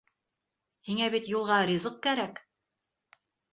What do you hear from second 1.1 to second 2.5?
бит юлға ризыҡ кәрәк!